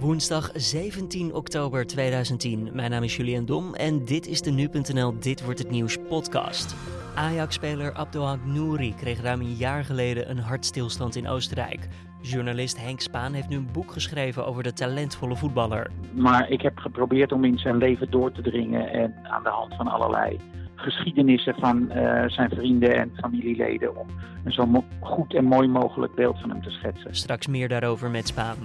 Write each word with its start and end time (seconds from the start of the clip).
Woensdag 0.00 0.50
17 0.54 1.34
oktober 1.34 1.86
2010. 1.86 2.70
Mijn 2.72 2.90
naam 2.90 3.02
is 3.02 3.16
Julian 3.16 3.44
Dom 3.44 3.74
en 3.74 4.04
dit 4.04 4.26
is 4.26 4.42
de 4.42 4.50
Nu.nl 4.50 5.18
Dit 5.18 5.44
Wordt 5.44 5.58
Het 5.58 5.70
Nieuws 5.70 5.96
podcast. 6.08 6.76
Ajax-speler 7.14 7.92
Abdelhak 7.92 8.44
Nouri 8.44 8.94
kreeg 8.94 9.20
ruim 9.20 9.40
een 9.40 9.54
jaar 9.54 9.84
geleden 9.84 10.30
een 10.30 10.38
hartstilstand 10.38 11.16
in 11.16 11.28
Oostenrijk. 11.28 11.88
Journalist 12.20 12.80
Henk 12.80 13.00
Spaan 13.00 13.32
heeft 13.32 13.48
nu 13.48 13.56
een 13.56 13.72
boek 13.72 13.92
geschreven 13.92 14.46
over 14.46 14.62
de 14.62 14.72
talentvolle 14.72 15.36
voetballer. 15.36 15.90
Maar 16.12 16.50
ik 16.50 16.60
heb 16.60 16.78
geprobeerd 16.78 17.32
om 17.32 17.44
in 17.44 17.58
zijn 17.58 17.76
leven 17.76 18.10
door 18.10 18.32
te 18.32 18.42
dringen 18.42 18.88
en 18.92 19.14
aan 19.22 19.42
de 19.42 19.48
hand 19.48 19.74
van 19.74 19.88
allerlei 19.88 20.36
geschiedenissen 20.74 21.54
van 21.54 21.82
uh, 21.82 22.24
zijn 22.26 22.50
vrienden 22.50 22.94
en 22.94 23.12
familieleden 23.16 23.96
om 23.96 24.06
een 24.44 24.52
zo 24.52 24.84
goed 25.00 25.34
en 25.34 25.44
mooi 25.44 25.68
mogelijk 25.68 26.14
beeld 26.14 26.40
van 26.40 26.50
hem 26.50 26.62
te 26.62 26.70
schetsen. 26.70 27.14
Straks 27.14 27.46
meer 27.46 27.68
daarover 27.68 28.10
met 28.10 28.26
Spaan. 28.26 28.56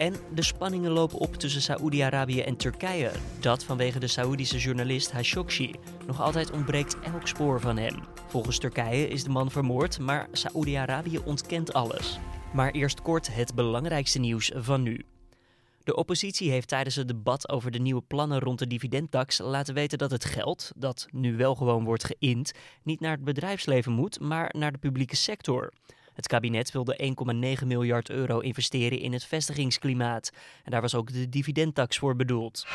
En 0.00 0.14
de 0.34 0.42
spanningen 0.42 0.90
lopen 0.90 1.18
op 1.18 1.34
tussen 1.34 1.62
Saoedi-Arabië 1.62 2.40
en 2.40 2.56
Turkije. 2.56 3.10
Dat 3.40 3.64
vanwege 3.64 3.98
de 3.98 4.06
Saoedische 4.06 4.58
journalist 4.58 5.10
Khashoggi. 5.10 5.74
Nog 6.06 6.20
altijd 6.20 6.50
ontbreekt 6.50 7.00
elk 7.00 7.26
spoor 7.26 7.60
van 7.60 7.76
hem. 7.76 8.02
Volgens 8.28 8.58
Turkije 8.58 9.08
is 9.08 9.24
de 9.24 9.30
man 9.30 9.50
vermoord, 9.50 9.98
maar 9.98 10.28
Saoedi-Arabië 10.32 11.18
ontkent 11.18 11.72
alles. 11.72 12.18
Maar 12.52 12.70
eerst 12.70 13.02
kort 13.02 13.34
het 13.34 13.54
belangrijkste 13.54 14.18
nieuws 14.18 14.52
van 14.54 14.82
nu. 14.82 15.04
De 15.84 15.96
oppositie 15.96 16.50
heeft 16.50 16.68
tijdens 16.68 16.94
het 16.94 17.08
debat 17.08 17.48
over 17.48 17.70
de 17.70 17.80
nieuwe 17.80 18.02
plannen 18.02 18.38
rond 18.40 18.58
de 18.58 18.66
dividendtax 18.66 19.38
laten 19.38 19.74
weten 19.74 19.98
dat 19.98 20.10
het 20.10 20.24
geld, 20.24 20.72
dat 20.76 21.06
nu 21.10 21.36
wel 21.36 21.54
gewoon 21.54 21.84
wordt 21.84 22.04
geïnd, 22.04 22.52
niet 22.82 23.00
naar 23.00 23.12
het 23.12 23.24
bedrijfsleven 23.24 23.92
moet, 23.92 24.20
maar 24.20 24.54
naar 24.58 24.72
de 24.72 24.78
publieke 24.78 25.16
sector. 25.16 25.72
Het 26.20 26.28
kabinet 26.28 26.72
wilde 26.72 27.14
1,9 27.60 27.66
miljard 27.66 28.10
euro 28.10 28.38
investeren 28.38 28.98
in 28.98 29.12
het 29.12 29.24
vestigingsklimaat. 29.24 30.30
En 30.64 30.70
daar 30.70 30.80
was 30.80 30.94
ook 30.94 31.12
de 31.12 31.28
dividendtax 31.28 31.98
voor 31.98 32.16
bedoeld. 32.16 32.66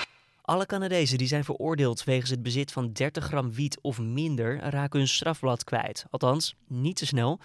Alle 0.41 0.65
Canadezen 0.65 1.17
die 1.17 1.27
zijn 1.27 1.43
veroordeeld 1.43 2.03
wegens 2.03 2.29
het 2.29 2.43
bezit 2.43 2.71
van 2.71 2.91
30 2.91 3.25
gram 3.25 3.51
wiet 3.53 3.79
of 3.81 3.99
minder 3.99 4.59
raken 4.59 4.99
hun 4.99 5.07
strafblad 5.07 5.63
kwijt. 5.63 6.05
Althans, 6.09 6.55
niet 6.67 6.95
te 6.95 7.05
snel. 7.05 7.39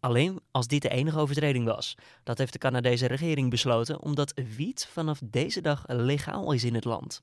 Alleen 0.00 0.40
als 0.50 0.66
dit 0.66 0.82
de 0.82 0.88
enige 0.88 1.18
overtreding 1.18 1.64
was. 1.64 1.94
Dat 2.22 2.38
heeft 2.38 2.52
de 2.52 2.58
Canadese 2.58 3.06
regering 3.06 3.50
besloten 3.50 4.00
omdat 4.00 4.40
wiet 4.56 4.88
vanaf 4.92 5.20
deze 5.24 5.60
dag 5.60 5.84
legaal 5.86 6.52
is 6.52 6.64
in 6.64 6.74
het 6.74 6.84
land. 6.84 7.22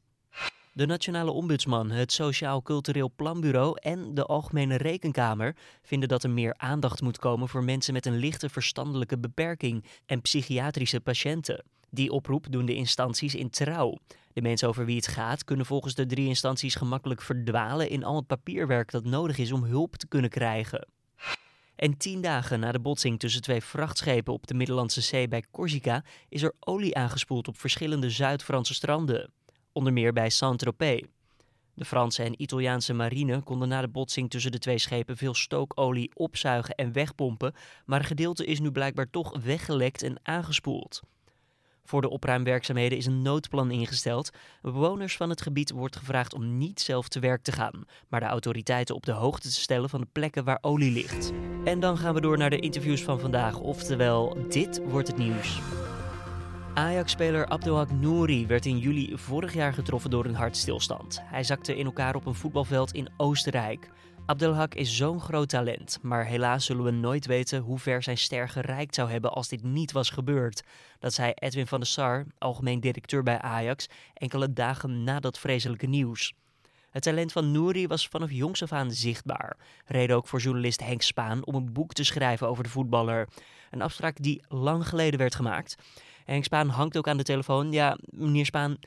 De 0.75 0.85
Nationale 0.85 1.31
Ombudsman, 1.31 1.91
het 1.91 2.11
Sociaal 2.11 2.61
Cultureel 2.61 3.11
Planbureau 3.15 3.77
en 3.81 4.13
de 4.13 4.25
Algemene 4.25 4.77
Rekenkamer 4.77 5.55
vinden 5.81 6.09
dat 6.09 6.23
er 6.23 6.29
meer 6.29 6.53
aandacht 6.57 7.01
moet 7.01 7.17
komen 7.17 7.49
voor 7.49 7.63
mensen 7.63 7.93
met 7.93 8.05
een 8.05 8.17
lichte 8.17 8.49
verstandelijke 8.49 9.17
beperking 9.17 9.85
en 10.05 10.21
psychiatrische 10.21 10.99
patiënten. 10.99 11.65
Die 11.89 12.11
oproep 12.11 12.45
doen 12.49 12.65
de 12.65 12.75
instanties 12.75 13.35
in 13.35 13.49
trouw. 13.49 13.97
De 14.31 14.41
mensen 14.41 14.67
over 14.67 14.85
wie 14.85 14.95
het 14.95 15.07
gaat 15.07 15.43
kunnen 15.43 15.65
volgens 15.65 15.95
de 15.95 16.05
drie 16.05 16.27
instanties 16.27 16.75
gemakkelijk 16.75 17.21
verdwalen 17.21 17.89
in 17.89 18.03
al 18.03 18.15
het 18.15 18.27
papierwerk 18.27 18.91
dat 18.91 19.05
nodig 19.05 19.37
is 19.37 19.51
om 19.51 19.63
hulp 19.63 19.95
te 19.95 20.07
kunnen 20.07 20.29
krijgen. 20.29 20.87
En 21.75 21.97
tien 21.97 22.21
dagen 22.21 22.59
na 22.59 22.71
de 22.71 22.79
botsing 22.79 23.19
tussen 23.19 23.41
twee 23.41 23.61
vrachtschepen 23.61 24.33
op 24.33 24.47
de 24.47 24.53
Middellandse 24.53 25.01
Zee 25.01 25.27
bij 25.27 25.43
Corsica 25.51 26.03
is 26.29 26.43
er 26.43 26.53
olie 26.59 26.95
aangespoeld 26.95 27.47
op 27.47 27.59
verschillende 27.59 28.09
Zuid-Franse 28.09 28.73
stranden 28.73 29.31
onder 29.73 29.93
meer 29.93 30.13
bij 30.13 30.29
Saint-Tropez. 30.29 31.01
De 31.73 31.85
Franse 31.85 32.23
en 32.23 32.41
Italiaanse 32.41 32.93
marine 32.93 33.41
konden 33.41 33.67
na 33.67 33.81
de 33.81 33.87
botsing 33.87 34.29
tussen 34.29 34.51
de 34.51 34.59
twee 34.59 34.77
schepen 34.77 35.17
veel 35.17 35.33
stookolie 35.33 36.11
opzuigen 36.13 36.75
en 36.75 36.91
wegpompen, 36.91 37.53
maar 37.85 37.99
een 37.99 38.05
gedeelte 38.05 38.45
is 38.45 38.59
nu 38.59 38.71
blijkbaar 38.71 39.09
toch 39.09 39.37
weggelekt 39.43 40.01
en 40.01 40.19
aangespoeld. 40.23 41.01
Voor 41.85 42.01
de 42.01 42.09
opruimwerkzaamheden 42.09 42.97
is 42.97 43.05
een 43.05 43.21
noodplan 43.21 43.71
ingesteld. 43.71 44.29
Bewoners 44.61 45.17
van 45.17 45.29
het 45.29 45.41
gebied 45.41 45.71
wordt 45.71 45.95
gevraagd 45.95 46.33
om 46.33 46.57
niet 46.57 46.81
zelf 46.81 47.07
te 47.07 47.19
werk 47.19 47.43
te 47.43 47.51
gaan, 47.51 47.85
maar 48.07 48.19
de 48.19 48.25
autoriteiten 48.25 48.95
op 48.95 49.05
de 49.05 49.11
hoogte 49.11 49.47
te 49.47 49.61
stellen 49.61 49.89
van 49.89 50.01
de 50.01 50.07
plekken 50.11 50.43
waar 50.43 50.57
olie 50.61 50.91
ligt. 50.91 51.31
En 51.63 51.79
dan 51.79 51.97
gaan 51.97 52.13
we 52.13 52.21
door 52.21 52.37
naar 52.37 52.49
de 52.49 52.59
interviews 52.59 53.03
van 53.03 53.19
vandaag, 53.19 53.59
oftewel 53.59 54.37
dit 54.49 54.81
wordt 54.83 55.07
het 55.07 55.17
nieuws. 55.17 55.61
Ajax-speler 56.73 57.45
Abdelhak 57.45 57.91
Nouri 57.91 58.47
werd 58.47 58.65
in 58.65 58.77
juli 58.77 59.17
vorig 59.17 59.53
jaar 59.53 59.73
getroffen 59.73 60.09
door 60.09 60.25
een 60.25 60.35
hartstilstand. 60.35 61.21
Hij 61.23 61.43
zakte 61.43 61.75
in 61.75 61.85
elkaar 61.85 62.15
op 62.15 62.25
een 62.25 62.35
voetbalveld 62.35 62.93
in 62.93 63.09
Oostenrijk. 63.17 63.89
Abdelhak 64.25 64.73
is 64.73 64.97
zo'n 64.97 65.21
groot 65.21 65.49
talent, 65.49 65.99
maar 66.01 66.25
helaas 66.25 66.65
zullen 66.65 66.83
we 66.83 66.91
nooit 66.91 67.25
weten 67.25 67.61
hoe 67.61 67.79
ver 67.79 68.03
zijn 68.03 68.17
ster 68.17 68.49
gereikt 68.49 68.95
zou 68.95 69.09
hebben 69.09 69.31
als 69.31 69.47
dit 69.47 69.63
niet 69.63 69.91
was 69.91 70.09
gebeurd. 70.09 70.63
Dat 70.99 71.13
zei 71.13 71.31
Edwin 71.35 71.67
van 71.67 71.79
der 71.79 71.87
Sar, 71.87 72.25
algemeen 72.37 72.79
directeur 72.79 73.23
bij 73.23 73.39
Ajax, 73.39 73.87
enkele 74.13 74.53
dagen 74.53 75.03
na 75.03 75.19
dat 75.19 75.39
vreselijke 75.39 75.87
nieuws. 75.87 76.33
Het 76.89 77.03
talent 77.03 77.31
van 77.31 77.51
Nouri 77.51 77.87
was 77.87 78.07
vanaf 78.07 78.31
jongs 78.31 78.63
af 78.63 78.71
aan 78.71 78.91
zichtbaar. 78.91 79.57
Reden 79.85 80.15
ook 80.15 80.27
voor 80.27 80.39
journalist 80.39 80.83
Henk 80.83 81.01
Spaan 81.01 81.45
om 81.45 81.55
een 81.55 81.73
boek 81.73 81.93
te 81.93 82.03
schrijven 82.03 82.47
over 82.47 82.63
de 82.63 82.69
voetballer. 82.69 83.27
Een 83.71 83.81
afspraak 83.81 84.17
die 84.21 84.43
lang 84.47 84.87
geleden 84.87 85.19
werd 85.19 85.35
gemaakt. 85.35 85.75
Henk 86.25 86.43
Spaan 86.43 86.67
hangt 86.67 86.97
ook 86.97 87.07
aan 87.07 87.17
de 87.17 87.23
telefoon. 87.23 87.71
Ja, 87.71 87.97
meneer 88.05 88.45
Spaan, 88.45 88.77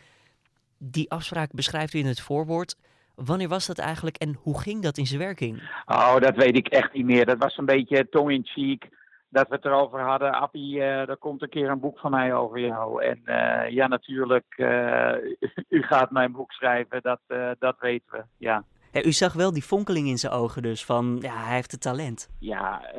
die 0.78 1.10
afspraak 1.10 1.52
beschrijft 1.52 1.94
u 1.94 1.98
in 1.98 2.06
het 2.06 2.20
voorwoord. 2.20 2.76
Wanneer 3.14 3.48
was 3.48 3.66
dat 3.66 3.78
eigenlijk 3.78 4.16
en 4.16 4.38
hoe 4.42 4.60
ging 4.60 4.82
dat 4.82 4.98
in 4.98 5.06
zijn 5.06 5.20
werking? 5.20 5.62
Oh, 5.86 6.18
dat 6.18 6.36
weet 6.36 6.56
ik 6.56 6.68
echt 6.68 6.92
niet 6.92 7.04
meer. 7.04 7.26
Dat 7.26 7.38
was 7.38 7.56
een 7.56 7.64
beetje 7.64 8.08
tong 8.08 8.30
in 8.30 8.44
cheek 8.44 8.88
dat 9.28 9.48
we 9.48 9.54
het 9.54 9.64
erover 9.64 10.00
hadden. 10.00 10.32
Appie, 10.32 10.76
uh, 10.76 11.08
er 11.08 11.16
komt 11.16 11.42
een 11.42 11.48
keer 11.48 11.70
een 11.70 11.80
boek 11.80 11.98
van 11.98 12.10
mij 12.10 12.34
over 12.34 12.60
jou. 12.60 13.02
En 13.02 13.22
uh, 13.24 13.70
ja, 13.70 13.86
natuurlijk, 13.86 14.54
uh, 14.56 15.12
u 15.78 15.82
gaat 15.82 16.10
mijn 16.10 16.32
boek 16.32 16.52
schrijven, 16.52 17.02
dat, 17.02 17.20
dat 17.58 17.76
weten 17.78 18.10
we, 18.10 18.24
ja. 18.36 18.64
U 19.04 19.12
zag 19.12 19.32
wel 19.32 19.52
die 19.52 19.62
fonkeling 19.62 20.08
in 20.08 20.18
zijn 20.18 20.32
ogen 20.32 20.62
dus, 20.62 20.84
van 20.84 21.18
ja, 21.20 21.44
hij 21.44 21.54
heeft 21.54 21.70
het 21.70 21.80
talent. 21.80 22.28
Ja, 22.38 22.92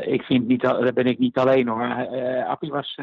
ik 0.00 0.22
vind 0.22 0.46
niet, 0.46 0.60
daar 0.60 0.92
ben 0.92 1.06
ik 1.06 1.18
niet 1.18 1.38
alleen 1.38 1.68
hoor. 1.68 2.06
Appie 2.46 2.70
was 2.70 2.98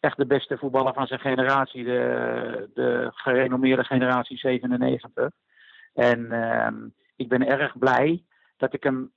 echt 0.00 0.16
de 0.16 0.26
beste 0.26 0.58
voetballer 0.58 0.94
van 0.94 1.06
zijn 1.06 1.20
generatie, 1.20 1.84
de, 1.84 2.70
de 2.74 3.10
gerenommeerde 3.14 3.84
generatie 3.84 4.38
97. 4.38 5.30
En 5.94 6.32
ehm, 6.32 6.76
ik 7.16 7.28
ben 7.28 7.46
erg 7.46 7.78
blij 7.78 8.24
dat 8.56 8.74
ik 8.74 8.82
hem 8.82 9.12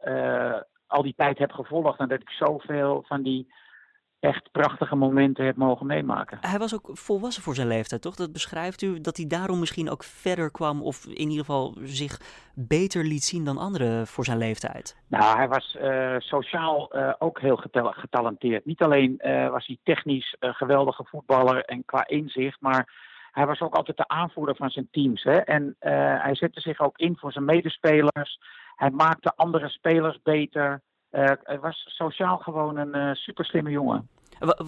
al 0.87 1.03
die 1.03 1.13
tijd 1.17 1.37
heb 1.37 1.51
gevolgd 1.51 1.99
en 1.99 2.07
dat 2.07 2.21
ik 2.21 2.29
zoveel 2.29 3.03
van 3.07 3.21
die 3.21 3.53
echt 4.23 4.51
prachtige 4.51 4.95
momenten 4.95 5.45
heb 5.45 5.55
mogen 5.55 5.85
meemaken. 5.85 6.37
Hij 6.41 6.59
was 6.59 6.75
ook 6.75 6.89
volwassen 6.93 7.43
voor 7.43 7.55
zijn 7.55 7.67
leeftijd, 7.67 8.01
toch? 8.01 8.15
Dat 8.15 8.31
beschrijft 8.31 8.81
u 8.81 9.01
dat 9.01 9.17
hij 9.17 9.27
daarom 9.27 9.59
misschien 9.59 9.89
ook 9.89 10.03
verder 10.03 10.51
kwam 10.51 10.81
of 10.81 11.05
in 11.05 11.29
ieder 11.29 11.45
geval 11.45 11.75
zich 11.83 12.19
beter 12.55 13.03
liet 13.03 13.23
zien 13.23 13.45
dan 13.45 13.57
anderen 13.57 14.07
voor 14.07 14.25
zijn 14.25 14.37
leeftijd. 14.37 14.97
Nou, 15.07 15.37
hij 15.37 15.47
was 15.47 15.77
uh, 15.81 16.15
sociaal 16.17 16.95
uh, 16.95 17.13
ook 17.19 17.39
heel 17.39 17.63
getalenteerd. 17.73 18.65
Niet 18.65 18.81
alleen 18.81 19.19
uh, 19.21 19.49
was 19.49 19.67
hij 19.67 19.77
technisch 19.83 20.35
een 20.39 20.53
geweldige 20.53 21.03
voetballer 21.05 21.65
en 21.65 21.85
qua 21.85 22.07
inzicht, 22.07 22.61
maar 22.61 23.11
hij 23.31 23.45
was 23.45 23.61
ook 23.61 23.75
altijd 23.75 23.97
de 23.97 24.07
aanvoerder 24.07 24.55
van 24.55 24.69
zijn 24.69 24.87
teams. 24.91 25.23
Hè? 25.23 25.37
En 25.37 25.75
hij 26.19 26.35
zette 26.35 26.59
zich 26.59 26.79
ook 26.79 26.97
in 26.97 27.17
voor 27.17 27.31
zijn 27.31 27.45
medespelers. 27.45 28.39
Hij 28.75 28.91
maakte 28.91 29.33
andere 29.35 29.69
spelers 29.69 30.21
beter. 30.23 30.81
Uh, 31.11 31.31
hij 31.43 31.59
was 31.59 31.85
sociaal 31.89 32.37
gewoon 32.37 32.77
een 32.77 32.97
uh, 32.97 33.13
super 33.13 33.45
slimme 33.45 33.69
jongen. 33.69 34.09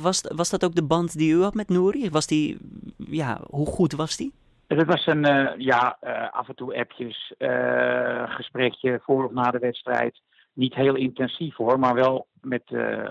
Was, 0.01 0.23
was 0.35 0.49
dat 0.49 0.65
ook 0.65 0.75
de 0.75 0.85
band 0.85 1.17
die 1.17 1.33
u 1.33 1.41
had 1.41 1.53
met 1.53 1.69
Nouri? 1.69 2.09
Was 2.09 2.27
die, 2.27 2.57
ja, 2.97 3.39
hoe 3.49 3.67
goed 3.67 3.93
was 3.93 4.17
die? 4.17 4.33
Het 4.67 4.85
was 4.87 5.05
een, 5.05 5.27
uh, 5.27 5.49
ja, 5.57 5.97
af 6.31 6.47
en 6.47 6.55
toe 6.55 6.77
appjes, 6.77 7.33
gesprekje 8.25 8.99
voor 9.03 9.25
of 9.25 9.31
na 9.31 9.51
de 9.51 9.59
wedstrijd 9.59 10.21
niet 10.53 10.75
heel 10.75 10.95
intensief 10.95 11.55
hoor, 11.55 11.79
maar 11.79 11.93
wel 11.93 12.27
met 12.41 12.63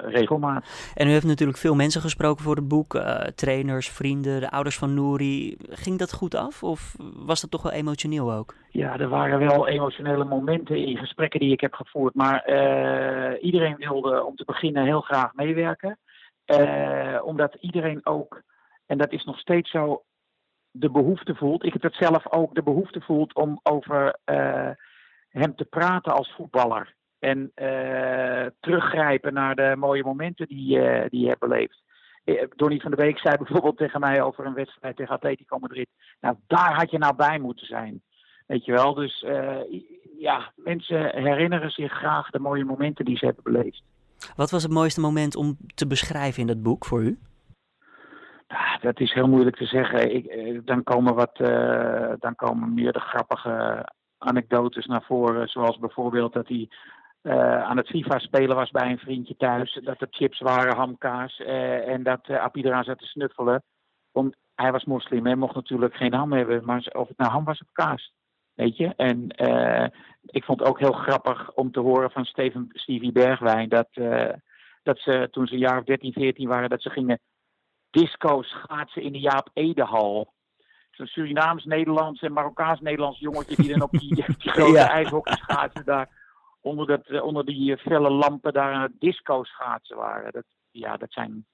regelmaat. 0.04 0.92
En 0.94 1.06
u 1.06 1.10
heeft 1.10 1.26
natuurlijk 1.26 1.58
veel 1.58 1.74
mensen 1.74 2.00
gesproken 2.00 2.44
voor 2.44 2.56
het 2.56 2.68
boek, 2.68 3.02
trainers, 3.34 3.88
vrienden, 3.90 4.40
de 4.40 4.50
ouders 4.50 4.78
van 4.78 4.94
Nouri. 4.94 5.56
Ging 5.68 5.98
dat 5.98 6.12
goed 6.12 6.34
af 6.34 6.62
of 6.62 6.94
was 7.14 7.40
dat 7.40 7.50
toch 7.50 7.62
wel 7.62 7.72
emotioneel 7.72 8.32
ook? 8.32 8.54
Ja, 8.70 8.98
er 8.98 9.08
waren 9.08 9.38
wel 9.38 9.68
emotionele 9.68 10.24
momenten 10.24 10.76
in 10.76 10.96
gesprekken 10.96 11.40
die 11.40 11.52
ik 11.52 11.60
heb 11.60 11.74
gevoerd, 11.74 12.14
maar 12.14 12.48
iedereen 13.40 13.76
wilde 13.76 14.24
om 14.24 14.36
te 14.36 14.44
beginnen 14.44 14.84
heel 14.84 15.00
graag 15.00 15.34
meewerken. 15.34 15.98
Omdat 17.22 17.54
iedereen 17.54 18.06
ook, 18.06 18.42
en 18.86 18.98
dat 18.98 19.12
is 19.12 19.24
nog 19.24 19.38
steeds 19.38 19.70
zo, 19.70 20.02
de 20.70 20.90
behoefte 20.90 21.34
voelt, 21.34 21.64
ik 21.64 21.72
heb 21.72 21.82
het 21.82 21.94
zelf 21.94 22.32
ook, 22.32 22.54
de 22.54 22.62
behoefte 22.62 23.00
voelt 23.00 23.34
om 23.34 23.60
over 23.62 24.18
hem 25.28 25.56
te 25.56 25.64
praten 25.64 26.12
als 26.12 26.32
voetballer. 26.36 26.94
En 27.18 27.52
uh, 27.56 28.46
teruggrijpen 28.60 29.32
naar 29.32 29.54
de 29.54 29.74
mooie 29.76 30.04
momenten 30.04 30.46
die, 30.46 30.78
die 31.08 31.20
je 31.20 31.28
hebt 31.28 31.40
beleefd. 31.40 31.82
Eh, 32.24 32.44
Donny 32.56 32.80
van 32.80 32.90
de 32.90 32.96
Beek 32.96 33.18
zei 33.18 33.36
bijvoorbeeld 33.36 33.76
tegen 33.76 34.00
mij 34.00 34.22
over 34.22 34.46
een 34.46 34.54
wedstrijd 34.54 34.96
tegen 34.96 35.14
Atletico 35.14 35.58
Madrid. 35.58 35.88
Nou, 36.20 36.36
daar 36.46 36.74
had 36.74 36.90
je 36.90 36.98
nou 36.98 37.14
bij 37.16 37.38
moeten 37.38 37.66
zijn. 37.66 38.02
Weet 38.46 38.64
je 38.64 38.72
wel, 38.72 38.94
dus 38.94 39.24
ja, 40.18 40.52
mensen 40.56 41.22
herinneren 41.22 41.70
zich 41.70 41.92
graag 41.92 42.30
de 42.30 42.38
mooie 42.38 42.64
momenten 42.64 43.04
die 43.04 43.16
ze 43.16 43.24
hebben 43.24 43.52
beleefd. 43.52 43.82
Wat 44.36 44.50
was 44.50 44.62
het 44.62 44.72
mooiste 44.72 45.00
moment 45.00 45.36
om 45.36 45.56
te 45.74 45.86
beschrijven 45.86 46.40
in 46.40 46.46
dat 46.46 46.62
boek 46.62 46.84
voor 46.84 47.02
u? 47.02 47.18
Ah, 48.46 48.80
dat 48.80 49.00
is 49.00 49.12
heel 49.12 49.28
moeilijk 49.28 49.56
te 49.56 49.66
zeggen. 49.66 50.14
Ik, 50.14 50.60
dan, 50.66 50.82
komen 50.82 51.14
wat, 51.14 51.36
dan 52.18 52.34
komen 52.36 52.74
meer 52.74 52.92
de 52.92 53.00
grappige 53.00 53.86
anekdotes 54.18 54.86
naar 54.86 55.02
voren. 55.02 55.48
Zoals 55.48 55.78
bijvoorbeeld 55.78 56.32
dat 56.32 56.48
hij 56.48 56.68
aan 57.62 57.76
het 57.76 57.88
FIFA 57.88 58.18
spelen 58.18 58.56
was 58.56 58.70
bij 58.70 58.90
een 58.90 58.98
vriendje 58.98 59.36
thuis. 59.36 59.80
Dat 59.82 60.00
er 60.00 60.06
chips 60.10 60.40
waren, 60.40 60.76
hamkaas. 60.76 61.36
en 61.86 62.02
dat 62.02 62.28
uh, 62.28 62.46
eraan 62.52 62.84
zat 62.84 62.98
te 62.98 63.06
snuffelen. 63.06 63.62
Om, 64.12 64.32
hij 64.54 64.72
was 64.72 64.84
moslim 64.84 65.26
en 65.26 65.38
mocht 65.38 65.54
natuurlijk 65.54 65.94
geen 65.94 66.14
ham 66.14 66.32
hebben. 66.32 66.64
Maar 66.64 66.90
of 66.92 67.08
het 67.08 67.18
nou 67.18 67.30
ham 67.30 67.44
was 67.44 67.60
of 67.60 67.68
kaas. 67.72 68.12
Weet 68.54 68.76
je? 68.76 68.94
En 68.96 69.28
uh, 69.36 69.86
ik 70.26 70.44
vond 70.44 70.60
het 70.60 70.68
ook 70.68 70.78
heel 70.78 70.92
grappig 70.92 71.52
om 71.52 71.72
te 71.72 71.80
horen 71.80 72.10
van 72.10 72.24
Steven, 72.24 72.68
Stevie 72.72 73.12
Bergwijn 73.12 73.68
dat, 73.68 73.88
uh, 73.94 74.32
dat 74.82 74.98
ze 74.98 75.28
toen 75.30 75.46
ze 75.46 75.52
een 75.52 75.58
jaar 75.58 75.78
of 75.78 75.84
13, 75.84 76.12
14 76.12 76.48
waren, 76.48 76.68
dat 76.68 76.82
ze 76.82 76.90
gingen 76.90 77.20
disco 77.90 78.42
schaatsen 78.42 79.02
in 79.02 79.12
de 79.12 79.20
Jaap 79.20 79.50
Edehal. 79.52 80.32
Zo'n 80.90 81.06
Surinaams-Nederlands 81.06 82.22
en 82.22 82.32
Marokkaans-Nederlands 82.32 83.18
jongetje 83.18 83.56
die 83.56 83.72
dan 83.72 83.82
op 83.82 83.90
die, 83.90 84.14
die 84.38 84.50
grote 84.50 84.72
ja. 84.72 85.36
schaatsen 85.36 85.84
daar 85.84 86.08
onder, 86.60 86.86
dat, 86.86 87.08
uh, 87.08 87.24
onder 87.24 87.44
die 87.44 87.76
felle 87.76 88.10
lampen 88.10 88.52
daar 88.52 88.72
aan 88.72 88.82
het 88.82 89.00
disco 89.00 89.44
schaatsen 89.44 89.96
waren. 89.96 90.32
Dat, 90.32 90.44
ja, 90.70 90.96
dat 90.96 91.12
zijn 91.12 91.46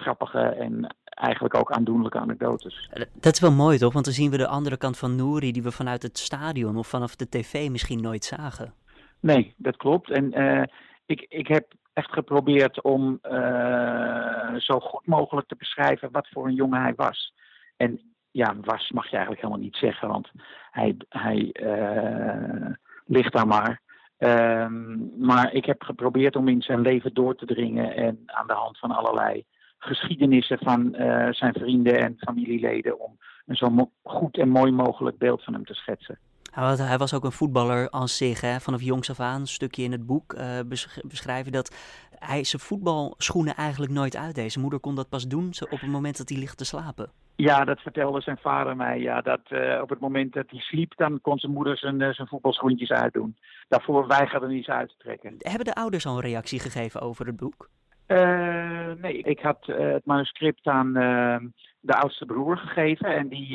grappige 0.00 0.38
en 0.38 0.96
eigenlijk 1.06 1.54
ook 1.54 1.72
aandoenlijke 1.72 2.18
anekdotes. 2.18 2.90
Dat 3.20 3.32
is 3.32 3.40
wel 3.40 3.52
mooi 3.52 3.78
toch? 3.78 3.92
Want 3.92 4.04
dan 4.04 4.14
zien 4.14 4.30
we 4.30 4.36
de 4.36 4.46
andere 4.46 4.76
kant 4.76 4.98
van 4.98 5.16
Nouri 5.16 5.52
die 5.52 5.62
we 5.62 5.70
vanuit 5.70 6.02
het 6.02 6.18
stadion 6.18 6.76
of 6.76 6.86
vanaf 6.86 7.16
de 7.16 7.28
tv 7.28 7.68
misschien 7.70 8.00
nooit 8.00 8.24
zagen. 8.24 8.74
Nee, 9.20 9.54
dat 9.56 9.76
klopt. 9.76 10.10
En 10.10 10.40
uh, 10.40 10.62
ik, 11.06 11.26
ik 11.28 11.46
heb 11.46 11.72
echt 11.92 12.12
geprobeerd 12.12 12.82
om 12.82 13.18
uh, 13.22 14.54
zo 14.54 14.80
goed 14.80 15.06
mogelijk 15.06 15.48
te 15.48 15.56
beschrijven 15.56 16.10
wat 16.10 16.28
voor 16.28 16.46
een 16.46 16.54
jongen 16.54 16.80
hij 16.80 16.94
was. 16.96 17.34
En 17.76 18.00
ja, 18.30 18.54
was 18.60 18.90
mag 18.90 19.04
je 19.04 19.16
eigenlijk 19.16 19.42
helemaal 19.42 19.64
niet 19.64 19.76
zeggen, 19.76 20.08
want 20.08 20.30
hij, 20.70 20.96
hij 21.08 21.50
uh, 21.62 22.74
ligt 23.06 23.32
daar 23.32 23.46
maar. 23.46 23.80
Um, 24.18 25.12
maar 25.18 25.52
ik 25.52 25.64
heb 25.64 25.82
geprobeerd 25.82 26.36
om 26.36 26.48
in 26.48 26.62
zijn 26.62 26.80
leven 26.80 27.14
door 27.14 27.34
te 27.36 27.46
dringen 27.46 27.96
en 27.96 28.22
aan 28.26 28.46
de 28.46 28.52
hand 28.52 28.78
van 28.78 28.90
allerlei 28.90 29.44
geschiedenissen 29.78 30.58
van 30.58 30.94
uh, 30.94 31.28
zijn 31.30 31.52
vrienden 31.52 31.98
en 31.98 32.16
familieleden 32.18 33.00
om 33.00 33.18
een 33.46 33.56
zo 33.56 33.90
goed 34.02 34.38
en 34.38 34.48
mooi 34.48 34.72
mogelijk 34.72 35.18
beeld 35.18 35.44
van 35.44 35.52
hem 35.52 35.64
te 35.64 35.74
schetsen. 35.74 36.18
Hij 36.50 36.98
was 36.98 37.14
ook 37.14 37.24
een 37.24 37.32
voetballer 37.32 37.88
als 37.90 38.16
zich, 38.16 38.40
hè? 38.40 38.60
vanaf 38.60 38.82
jongs 38.82 39.10
af 39.10 39.20
aan, 39.20 39.40
een 39.40 39.46
stukje 39.46 39.82
in 39.82 39.92
het 39.92 40.06
boek 40.06 40.32
uh, 40.32 40.58
beschrijven 41.02 41.52
dat 41.52 41.76
hij 42.18 42.44
zijn 42.44 42.62
voetbalschoenen 42.62 43.54
eigenlijk 43.54 43.92
nooit 43.92 44.16
uitdeed. 44.16 44.50
Zijn 44.50 44.64
moeder 44.64 44.80
kon 44.80 44.94
dat 44.94 45.08
pas 45.08 45.26
doen 45.26 45.52
op 45.70 45.80
het 45.80 45.90
moment 45.90 46.16
dat 46.16 46.28
hij 46.28 46.38
ligt 46.38 46.58
te 46.58 46.64
slapen. 46.64 47.10
Ja, 47.36 47.64
dat 47.64 47.80
vertelde 47.80 48.20
zijn 48.20 48.38
vader 48.38 48.76
mij. 48.76 49.00
Ja, 49.00 49.20
dat 49.20 49.40
uh, 49.48 49.78
op 49.82 49.88
het 49.88 50.00
moment 50.00 50.32
dat 50.32 50.44
hij 50.50 50.60
sliep, 50.60 50.92
dan 50.96 51.20
kon 51.20 51.38
zijn 51.38 51.52
moeder 51.52 51.78
zijn, 51.78 52.00
uh, 52.00 52.12
zijn 52.12 52.28
voetbalschoentjes 52.28 52.90
uitdoen. 52.90 53.36
Daarvoor 53.68 54.06
weigerde 54.06 54.46
hij 54.46 54.62
ze 54.62 54.72
uit 54.72 54.88
te 54.88 54.94
trekken. 54.98 55.34
Hebben 55.38 55.64
de 55.64 55.74
ouders 55.74 56.06
al 56.06 56.14
een 56.14 56.22
reactie 56.22 56.60
gegeven 56.60 57.00
over 57.00 57.26
het 57.26 57.36
boek? 57.36 57.68
Uh, 58.08 58.92
nee, 58.92 59.18
ik 59.18 59.40
had 59.40 59.68
uh, 59.68 59.92
het 59.92 60.04
manuscript 60.04 60.66
aan 60.66 60.86
uh, 60.86 61.36
de 61.80 61.94
oudste 61.94 62.24
broer 62.24 62.56
gegeven 62.56 63.16
en 63.16 63.28
die, 63.28 63.48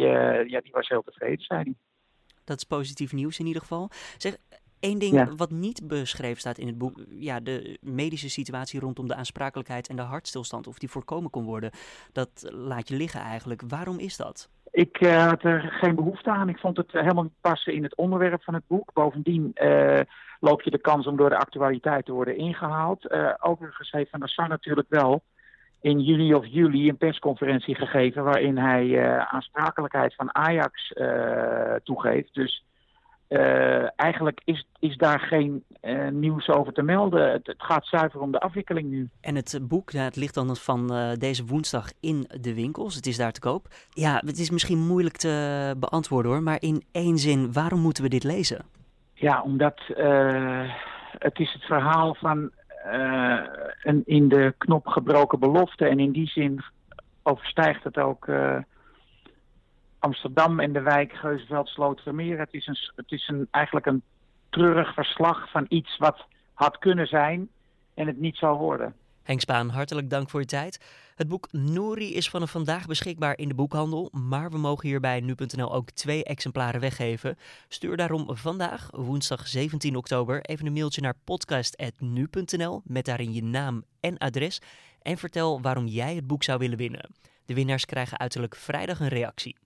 ja, 0.48 0.62
die 0.62 0.72
was 0.72 0.88
heel 0.88 1.04
tevreden, 1.04 1.46
zei 1.46 1.62
hij. 1.62 1.76
Dat 2.44 2.58
is 2.58 2.64
positief 2.64 3.14
nieuws 3.14 3.40
in 3.40 3.46
ieder 3.46 3.62
geval. 3.62 3.90
Zeg, 4.18 4.38
één 4.80 5.00
ding 5.00 5.14
ja. 5.14 5.36
wat 5.36 5.52
niet 5.52 5.88
beschreven 5.88 6.40
staat 6.40 6.58
in 6.58 6.68
het 6.68 6.78
boek, 6.78 7.04
ja, 7.10 7.40
de 7.40 7.78
medische 7.82 8.30
situatie 8.30 8.80
rondom 8.80 9.08
de 9.08 9.16
aansprakelijkheid 9.16 9.88
en 9.88 9.96
de 9.96 10.02
hartstilstand, 10.02 10.68
of 10.68 10.80
die 10.80 10.90
voorkomen 10.90 11.30
kon 11.30 11.44
worden, 11.44 11.72
dat 12.12 12.46
laat 12.50 12.88
je 12.88 12.96
liggen 12.96 13.22
eigenlijk. 13.22 13.62
Waarom 13.68 14.00
is 14.00 14.18
dat? 14.18 14.50
Ik 14.72 15.02
uh, 15.02 15.28
had 15.28 15.44
er 15.44 15.62
geen 15.62 15.96
behoefte 15.96 16.30
aan. 16.30 16.50
Ik 16.50 16.60
vond 16.60 16.78
het 16.78 16.92
helemaal 16.92 17.24
niet 17.24 17.42
passen 17.42 17.74
in 17.74 17.84
het 17.84 17.96
onderwerp 17.96 18.44
van 18.44 18.54
het 18.54 18.68
boek. 18.68 18.94
Bovendien 18.94 19.52
uh, 19.56 20.00
loop 20.40 20.62
je 20.62 20.72
de 20.72 20.78
kans 20.78 21.08
om 21.08 21.18
door 21.18 21.30
de 21.30 21.38
actualiteit 21.38 22.06
te 22.06 22.12
worden 22.12 22.38
ingehaald. 22.38 23.12
Uh, 23.12 23.34
overigens 23.40 23.92
heeft 23.92 24.10
Van 24.10 24.20
der 24.20 24.30
Sar 24.30 24.48
natuurlijk 24.48 24.90
wel 24.90 25.24
in 25.82 26.00
juni 26.00 26.34
of 26.34 26.46
juli 26.46 26.90
een 26.90 26.98
persconferentie 26.98 27.76
gegeven... 27.76 28.24
waarin 28.24 28.58
hij 28.58 29.20
aansprakelijkheid 29.20 30.16
van 30.16 30.36
Ajax 30.36 30.94
toegeeft. 31.84 32.34
Dus 32.34 32.66
uh, 33.32 34.00
eigenlijk 34.00 34.42
is, 34.44 34.66
is 34.80 34.98
daar 34.98 35.20
geen 35.20 35.64
uh, 35.82 36.08
nieuws 36.08 36.50
over 36.50 36.74
te 36.74 36.82
melden. 36.82 37.32
Het, 37.32 37.48
het, 37.48 37.64
gaat 37.64 37.86
zuiver 37.86 38.20
om 38.20 38.32
de 38.32 38.40
afwikkeling 38.40 38.90
nu. 38.90 39.10
En 39.22 39.36
het 39.36 39.60
boek, 39.62 39.90
ja, 39.90 40.04
het 40.04 40.16
ligt 40.16 40.34
dan 40.34 40.56
van 40.56 40.94
uh, 40.94 41.12
deze 41.14 41.46
woensdag 41.46 41.88
in 42.00 42.30
de 42.42 42.54
winkels. 42.54 42.96
Het 42.96 43.06
is 43.06 43.18
daar 43.18 43.32
te 43.32 43.40
koop. 43.40 43.68
Ja, 43.90 44.22
het 44.26 44.40
is 44.40 44.50
misschien 44.50 44.88
moeilijk 44.88 45.18
te 45.18 45.76
beantwoorden 45.78 46.32
hoor, 46.32 46.44
maar 46.44 46.58
in 46.60 46.84
één 46.92 47.18
zin, 47.18 47.54
waarom 47.54 47.80
moeten 47.80 48.04
we 48.04 48.10
dit 48.10 48.24
lezen? 48.24 48.66
Ja, 49.14 49.42
omdat 49.42 49.82
het 51.18 51.40
is 51.40 51.54
het 51.54 51.64
verhaal 51.64 52.16
van 52.16 52.52
een 53.84 54.02
in 54.06 54.30
de 54.30 54.54
knop 54.58 54.88
gebroken 54.88 55.40
belofte. 55.40 55.86
En 55.86 56.00
in 56.00 56.12
die 56.12 56.28
zin 56.28 56.64
overstijgt 57.24 57.84
het 57.84 57.98
ook 57.98 58.28
Amsterdam 60.02 60.60
en 60.60 60.74
de 60.74 60.82
wijk 60.82 61.14
Geusveld 61.14 61.68
Slotermeer. 61.68 62.40
Het 62.40 62.54
is, 62.54 62.68
een, 62.68 62.78
het 62.96 63.12
is 63.12 63.28
een, 63.28 63.48
eigenlijk 63.52 63.86
een 63.86 64.04
treurig 64.50 64.94
verslag 64.94 65.52
van 65.52 65.66
iets 65.70 65.98
wat 65.98 66.26
had 66.54 66.78
kunnen 66.78 67.08
zijn 67.08 67.50
en 67.94 68.08
het 68.08 68.20
niet 68.20 68.38
zal 68.38 68.58
worden. 68.58 68.96
Henk 69.24 69.40
Spaan, 69.40 69.70
hartelijk 69.70 70.10
dank 70.10 70.30
voor 70.30 70.40
je 70.40 70.46
tijd. 70.46 71.02
Het 71.16 71.28
boek 71.28 71.48
Nouri 71.52 72.14
is 72.16 72.30
vanaf 72.30 72.52
vandaag 72.52 72.86
beschikbaar 72.86 73.38
in 73.38 73.48
de 73.48 73.54
boekhandel, 73.54 74.10
maar 74.12 74.52
we 74.52 74.58
mogen 74.58 74.88
hier 74.88 75.00
bij 75.00 75.20
nu.nl 75.20 75.74
ook 75.74 75.92
twee 75.92 76.24
exemplaren 76.24 76.82
weggeven. 76.82 77.38
Stuur 77.68 77.98
daarom 77.98 78.38
vandaag, 78.38 78.90
woensdag 78.92 79.48
17 79.48 79.96
oktober, 79.96 80.42
even 80.42 80.66
een 80.66 80.74
mailtje 80.74 81.02
naar 81.02 81.16
podcast.nu.nl 81.24 82.82
met 82.84 83.06
daarin 83.06 83.34
je 83.34 83.44
naam 83.44 83.84
en 84.00 84.18
adres 84.18 84.62
en 85.02 85.18
vertel 85.18 85.62
waarom 85.62 85.86
jij 85.88 86.16
het 86.16 86.28
boek 86.28 86.44
zou 86.44 86.60
willen 86.60 86.78
winnen. 86.78 87.10
De 87.46 87.54
winnaars 87.54 87.86
krijgen 87.86 88.20
uiterlijk 88.20 88.56
vrijdag 88.56 89.00
een 89.00 89.08
reactie. 89.08 89.58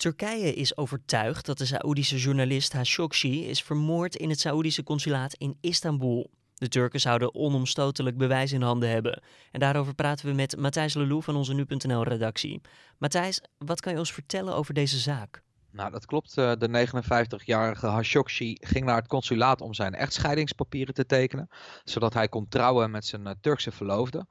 Turkije 0.00 0.54
is 0.54 0.76
overtuigd 0.76 1.46
dat 1.46 1.58
de 1.58 1.64
Saoedische 1.64 2.16
journalist 2.16 2.70
Khashoggi 2.70 3.48
is 3.48 3.62
vermoord 3.62 4.16
in 4.16 4.28
het 4.28 4.40
Saoedische 4.40 4.82
consulaat 4.82 5.34
in 5.34 5.56
Istanbul. 5.60 6.30
De 6.54 6.68
Turken 6.68 7.00
zouden 7.00 7.34
onomstotelijk 7.34 8.16
bewijs 8.16 8.52
in 8.52 8.62
handen 8.62 8.90
hebben. 8.90 9.22
En 9.50 9.60
daarover 9.60 9.94
praten 9.94 10.26
we 10.26 10.32
met 10.32 10.56
Matthijs 10.56 10.94
Lelou 10.94 11.22
van 11.22 11.36
onze 11.36 11.54
Nu.nl-redactie. 11.54 12.60
Matthijs, 12.98 13.40
wat 13.58 13.80
kan 13.80 13.92
je 13.92 13.98
ons 13.98 14.12
vertellen 14.12 14.54
over 14.54 14.74
deze 14.74 14.98
zaak? 14.98 15.42
Nou, 15.72 15.90
dat 15.90 16.06
klopt. 16.06 16.34
De 16.34 16.88
59-jarige 16.88 17.86
Khashoggi 17.86 18.56
ging 18.60 18.84
naar 18.84 18.96
het 18.96 19.06
consulaat 19.06 19.60
om 19.60 19.74
zijn 19.74 19.94
echtscheidingspapieren 19.94 20.94
te 20.94 21.06
tekenen, 21.06 21.48
zodat 21.84 22.14
hij 22.14 22.28
kon 22.28 22.48
trouwen 22.48 22.90
met 22.90 23.06
zijn 23.06 23.38
Turkse 23.40 23.70
verloofde. 23.70 24.26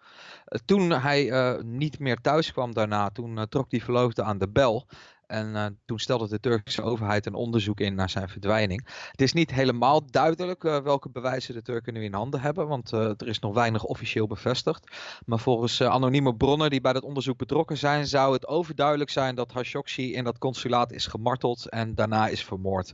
Toen 0.66 0.92
hij 0.92 1.26
uh, 1.26 1.62
niet 1.62 2.00
meer 2.00 2.18
thuis 2.22 2.52
kwam 2.52 2.74
daarna, 2.74 3.10
toen 3.10 3.46
trok 3.50 3.70
die 3.70 3.84
verloofde 3.84 4.24
aan 4.24 4.38
de 4.38 4.50
bel 4.50 4.88
en 5.30 5.48
uh, 5.50 5.66
toen 5.86 6.00
stelde 6.00 6.28
de 6.28 6.40
Turkse 6.40 6.82
overheid 6.82 7.26
een 7.26 7.34
onderzoek 7.34 7.80
in 7.80 7.96
naar 7.96 8.10
zijn 8.10 8.30
verdwijning. 8.30 8.88
Het 9.12 9.22
is 9.22 9.34
niet 9.34 9.52
helemaal 9.52 10.06
duidelijk 10.06 10.64
uh, 10.64 10.78
welke 10.78 11.10
bewijzen 11.10 11.54
de 11.54 11.62
Turken 11.62 11.94
nu 11.94 12.04
in 12.04 12.14
handen 12.14 12.42
hebben, 12.42 12.68
want 12.68 12.94
uh, 12.94 13.00
er 13.00 13.28
is 13.28 13.40
nog 13.40 13.54
weinig 13.54 13.84
officieel 13.84 14.28
bevestigd. 14.28 14.96
Maar 15.26 15.40
volgens 15.40 15.82
anonieme 15.82 16.36
bronnen 16.36 16.70
die 16.70 16.82
bij 16.82 16.94
dat 16.94 17.04
onderzoek 17.04 17.38
betrokken 17.38 17.78
zijn, 17.78 18.08
zou 18.08 18.34
het 18.34 18.48
overduidelijk 18.48 19.10
zijn 19.10 19.36
dat 19.36 19.52
Khashoggi 19.52 20.14
in 20.14 20.24
dat 20.24 20.38
consulaat 20.38 20.92
is 20.92 21.08
gemarteld 21.08 21.70
en 21.70 21.96
daarna 21.96 22.28
is 22.28 22.44
vermoord. 22.44 22.94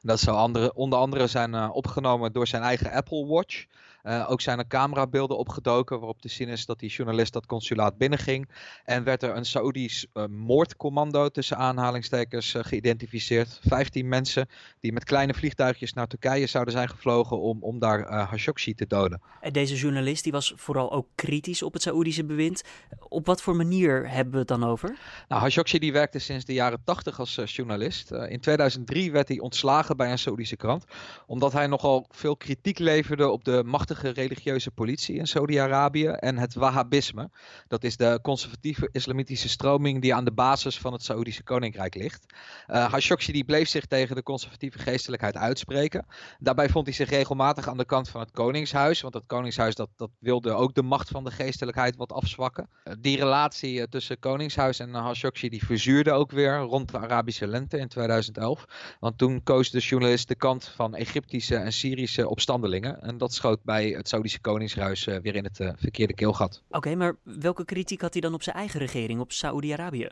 Dat 0.00 0.20
zou 0.20 0.36
andere, 0.36 0.74
onder 0.74 0.98
andere 0.98 1.26
zijn 1.26 1.70
opgenomen 1.70 2.32
door 2.32 2.46
zijn 2.46 2.62
eigen 2.62 2.92
Apple 2.92 3.26
Watch. 3.26 3.66
Uh, 4.06 4.30
ook 4.30 4.40
zijn 4.40 4.58
er 4.58 4.66
camerabeelden 4.66 5.38
opgedoken 5.38 5.98
waarop 5.98 6.20
te 6.20 6.28
zien 6.28 6.48
is 6.48 6.66
dat 6.66 6.78
die 6.78 6.90
journalist 6.90 7.32
dat 7.32 7.46
consulaat 7.46 7.98
binnenging. 7.98 8.48
En 8.84 9.04
werd 9.04 9.22
er 9.22 9.36
een 9.36 9.44
Saoedisch 9.44 10.06
uh, 10.14 10.24
moordcommando 10.26 11.28
tussen 11.28 11.56
aanhalingstekens 11.56 12.54
uh, 12.54 12.64
geïdentificeerd. 12.64 13.60
15 13.62 14.08
mensen 14.08 14.48
die 14.80 14.92
met 14.92 15.04
kleine 15.04 15.34
vliegtuigjes 15.34 15.92
naar 15.92 16.06
Turkije 16.06 16.46
zouden 16.46 16.74
zijn 16.74 16.88
gevlogen 16.88 17.40
om, 17.40 17.62
om 17.62 17.78
daar 17.78 18.26
Khashoggi 18.26 18.74
te 18.74 18.86
doden. 18.86 19.20
En 19.40 19.52
deze 19.52 19.74
journalist 19.74 20.22
die 20.22 20.32
was 20.32 20.52
vooral 20.56 20.92
ook 20.92 21.06
kritisch 21.14 21.62
op 21.62 21.72
het 21.72 21.82
Saoedische 21.82 22.24
bewind. 22.24 22.62
Op 23.08 23.26
wat 23.26 23.42
voor 23.42 23.56
manier 23.56 24.10
hebben 24.10 24.32
we 24.32 24.38
het 24.38 24.48
dan 24.48 24.64
over? 24.64 24.98
Nou, 25.28 25.40
Khashoggi 25.42 25.78
die 25.78 25.92
werkte 25.92 26.18
sinds 26.18 26.44
de 26.44 26.52
jaren 26.52 26.80
80 26.84 27.18
als 27.18 27.42
journalist. 27.44 28.10
in 28.10 28.40
2003 28.40 29.12
werd 29.12 29.28
hij 29.28 29.38
ontslagen 29.38 29.96
bij 29.96 30.10
een 30.10 30.18
Saoedische 30.18 30.56
krant. 30.56 30.84
Omdat 31.26 31.52
hij 31.52 31.66
nogal 31.66 32.06
veel 32.10 32.36
kritiek 32.36 32.78
leverde 32.78 33.28
op 33.28 33.44
de 33.44 33.62
machtige 33.64 33.95
machtige 33.96 34.20
religieuze 34.20 34.70
politie 34.70 35.16
in 35.16 35.26
Saudi-Arabië 35.26 36.06
en 36.06 36.38
het 36.38 36.54
Wahhabisme. 36.54 37.30
Dat 37.68 37.84
is 37.84 37.96
de 37.96 38.18
conservatieve 38.22 38.88
islamitische 38.92 39.48
stroming 39.48 40.02
die 40.02 40.14
aan 40.14 40.24
de 40.24 40.32
basis 40.32 40.78
van 40.78 40.92
het 40.92 41.02
Saoedische 41.02 41.42
koninkrijk 41.42 41.94
ligt. 41.94 42.26
Uh, 42.68 42.88
Khashoggi 42.88 43.32
die 43.32 43.44
bleef 43.44 43.68
zich 43.68 43.86
tegen 43.86 44.16
de 44.16 44.22
conservatieve 44.22 44.78
geestelijkheid 44.78 45.36
uitspreken. 45.36 46.06
Daarbij 46.38 46.68
vond 46.68 46.86
hij 46.86 46.94
zich 46.94 47.08
regelmatig 47.08 47.68
aan 47.68 47.76
de 47.76 47.84
kant 47.84 48.08
van 48.08 48.20
het 48.20 48.30
koningshuis, 48.30 49.00
want 49.00 49.14
het 49.14 49.26
koningshuis 49.26 49.74
dat, 49.74 49.88
dat 49.96 50.10
wilde 50.18 50.52
ook 50.52 50.74
de 50.74 50.82
macht 50.82 51.08
van 51.08 51.24
de 51.24 51.30
geestelijkheid 51.30 51.96
wat 51.96 52.12
afzwakken. 52.12 52.68
Uh, 52.84 52.94
die 53.00 53.16
relatie 53.16 53.88
tussen 53.88 54.18
koningshuis 54.18 54.78
en 54.78 54.92
Khashoggi 54.92 55.48
die 55.48 55.64
verzuurde 55.64 56.12
ook 56.12 56.30
weer 56.30 56.58
rond 56.58 56.90
de 56.90 56.98
Arabische 56.98 57.46
lente 57.46 57.78
in 57.78 57.88
2011. 57.88 58.96
Want 59.00 59.18
toen 59.18 59.42
koos 59.42 59.70
de 59.70 59.78
journalist 59.78 60.28
de 60.28 60.34
kant 60.34 60.72
van 60.74 60.94
Egyptische 60.94 61.56
en 61.56 61.72
Syrische 61.72 62.28
opstandelingen. 62.28 63.02
En 63.02 63.18
dat 63.18 63.34
schoot 63.34 63.62
bij 63.62 63.85
het 63.94 64.08
Saudische 64.08 64.40
Koningshuis 64.40 65.06
uh, 65.06 65.16
weer 65.16 65.34
in 65.34 65.44
het 65.44 65.60
uh, 65.60 65.70
verkeerde 65.76 66.14
keelgat. 66.14 66.62
Oké, 66.68 66.94
maar 66.94 67.16
welke 67.22 67.64
kritiek 67.64 68.00
had 68.00 68.12
hij 68.12 68.20
dan 68.22 68.34
op 68.34 68.42
zijn 68.42 68.56
eigen 68.56 68.80
regering, 68.80 69.20
op 69.20 69.32
Saoedi-Arabië? 69.32 70.08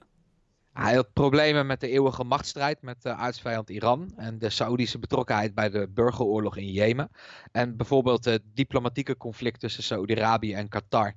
Hij 0.73 0.95
had 0.95 1.13
problemen 1.13 1.67
met 1.67 1.81
de 1.81 1.89
eeuwige 1.89 2.25
machtsstrijd 2.25 2.83
met 2.83 3.03
de 3.03 3.15
aardsvijand 3.15 3.71
Iran 3.71 4.13
en 4.17 4.39
de 4.39 4.51
Saoedische 4.51 4.99
betrokkenheid 4.99 5.55
bij 5.55 5.71
de 5.71 5.89
burgeroorlog 5.89 6.57
in 6.57 6.73
Jemen. 6.73 7.11
En 7.53 7.77
bijvoorbeeld 7.77 8.25
het 8.25 8.43
diplomatieke 8.55 9.17
conflict 9.17 9.61
tussen 9.61 9.83
Saoedi-Arabië 9.83 10.55
en 10.55 10.69
Qatar. 10.69 11.15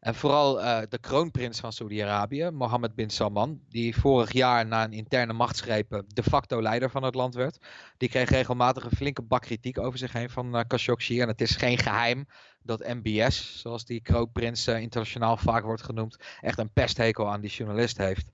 En 0.00 0.14
vooral 0.14 0.60
uh, 0.60 0.80
de 0.88 0.98
kroonprins 0.98 1.60
van 1.60 1.72
Saudi-Arabië, 1.72 2.50
Mohammed 2.50 2.94
bin 2.94 3.10
Salman, 3.10 3.60
die 3.68 3.96
vorig 3.96 4.32
jaar 4.32 4.66
na 4.66 4.84
een 4.84 4.92
interne 4.92 5.32
machtsgreep 5.32 6.02
de 6.06 6.22
facto 6.22 6.62
leider 6.62 6.90
van 6.90 7.02
het 7.02 7.14
land 7.14 7.34
werd, 7.34 7.58
die 7.96 8.08
kreeg 8.08 8.28
regelmatig 8.28 8.84
een 8.84 8.96
flinke 8.96 9.22
bak 9.22 9.42
kritiek 9.42 9.78
over 9.78 9.98
zich 9.98 10.12
heen 10.12 10.30
van 10.30 10.56
uh, 10.56 10.62
Khashoggi. 10.66 11.20
En 11.20 11.28
het 11.28 11.40
is 11.40 11.56
geen 11.56 11.78
geheim 11.78 12.26
dat 12.62 12.86
MBS, 12.86 13.60
zoals 13.60 13.84
die 13.84 14.00
kroonprins 14.00 14.68
internationaal 14.68 15.36
vaak 15.36 15.64
wordt 15.64 15.82
genoemd, 15.82 16.16
echt 16.40 16.58
een 16.58 16.72
pesthekel 16.72 17.30
aan 17.30 17.40
die 17.40 17.50
journalist 17.50 17.96
heeft 17.96 18.30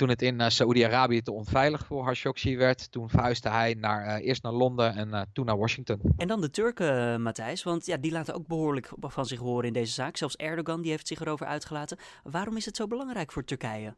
toen 0.00 0.08
het 0.08 0.22
in 0.22 0.40
uh, 0.40 0.48
Saoedi-Arabië 0.48 1.22
te 1.22 1.32
onveilig 1.32 1.86
voor 1.86 2.04
Khashoggi 2.04 2.56
werd, 2.56 2.92
toen 2.92 3.08
verhuisde 3.08 3.48
hij 3.48 3.74
naar, 3.74 4.06
uh, 4.06 4.26
eerst 4.26 4.42
naar 4.42 4.52
Londen 4.52 4.94
en 4.94 5.08
uh, 5.08 5.22
toen 5.32 5.46
naar 5.46 5.58
Washington. 5.58 6.00
En 6.16 6.28
dan 6.28 6.40
de 6.40 6.50
Turken, 6.50 7.22
Matthijs, 7.22 7.62
want 7.62 7.86
ja, 7.86 7.96
die 7.96 8.12
laten 8.12 8.34
ook 8.34 8.46
behoorlijk 8.46 8.90
van 9.00 9.26
zich 9.26 9.38
horen 9.38 9.66
in 9.66 9.72
deze 9.72 9.92
zaak. 9.92 10.16
Zelfs 10.16 10.36
Erdogan 10.36 10.82
die 10.82 10.90
heeft 10.90 11.08
zich 11.08 11.20
erover 11.20 11.46
uitgelaten. 11.46 11.98
Waarom 12.22 12.56
is 12.56 12.64
het 12.64 12.76
zo 12.76 12.86
belangrijk 12.86 13.32
voor 13.32 13.44
Turkije? 13.44 13.94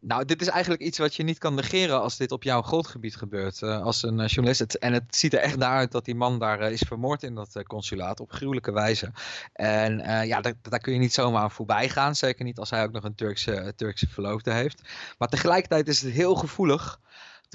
Nou, 0.00 0.24
dit 0.24 0.40
is 0.40 0.48
eigenlijk 0.48 0.82
iets 0.82 0.98
wat 0.98 1.14
je 1.14 1.22
niet 1.22 1.38
kan 1.38 1.54
negeren 1.54 2.00
als 2.00 2.16
dit 2.16 2.32
op 2.32 2.42
jouw 2.42 2.62
grondgebied 2.62 3.16
gebeurt. 3.16 3.60
Uh, 3.60 3.82
als 3.82 4.02
een 4.02 4.18
uh, 4.18 4.26
journalist. 4.26 4.74
en 4.74 4.92
het 4.92 5.16
ziet 5.16 5.32
er 5.32 5.38
echt 5.38 5.56
naar 5.56 5.76
uit 5.76 5.92
dat 5.92 6.04
die 6.04 6.14
man 6.14 6.38
daar 6.38 6.60
uh, 6.60 6.70
is 6.70 6.82
vermoord 6.86 7.22
in 7.22 7.34
dat 7.34 7.62
consulaat 7.66 8.20
op 8.20 8.32
gruwelijke 8.32 8.72
wijze. 8.72 9.12
En 9.52 9.98
ja, 10.26 10.40
daar, 10.40 10.54
daar, 10.62 10.80
kun 10.80 10.92
je 10.92 10.98
niet 10.98 11.12
zomaar 11.12 11.50
voorbij 11.50 11.88
gaan. 11.88 12.14
Zeker 12.14 12.44
niet 12.44 12.58
als 12.58 12.70
hij 12.70 12.82
ook 12.82 12.92
nog 12.92 13.04
een 13.04 13.14
Turkse, 13.14 13.72
Turkse 13.76 14.08
verloofde 14.08 14.52
heeft. 14.52 14.82
Maar 15.18 15.28
tegelijkertijd 15.28 15.88
is 15.88 16.02
het 16.02 16.12
heel 16.12 16.34
gevoelig 16.34 17.00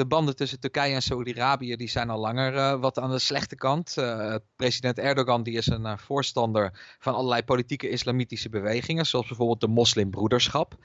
de 0.01 0.07
banden 0.07 0.35
tussen 0.35 0.59
Turkije 0.59 0.93
en 0.93 1.01
Saudi-Arabië 1.01 1.75
die 1.75 1.89
zijn 1.89 2.09
al 2.09 2.19
langer 2.19 2.53
uh, 2.53 2.79
wat 2.79 2.99
aan 2.99 3.11
de 3.11 3.19
slechte 3.19 3.55
kant. 3.55 3.95
Uh, 3.99 4.35
president 4.55 4.99
Erdogan 4.99 5.43
die 5.43 5.57
is 5.57 5.67
een 5.67 5.85
uh, 5.85 5.97
voorstander 5.97 6.95
van 6.99 7.13
allerlei 7.13 7.43
politieke 7.43 7.89
islamitische 7.89 8.49
bewegingen, 8.49 9.05
zoals 9.05 9.27
bijvoorbeeld 9.27 9.61
de 9.61 9.67
moslimbroederschap. 9.67 10.75